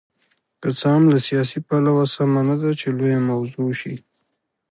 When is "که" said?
0.61-0.69